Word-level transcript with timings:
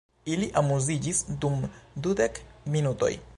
Ili 0.35 0.47
amuziĝis 0.61 1.21
dum 1.43 1.61
dudek 2.07 2.41
minutoj. 2.77 3.13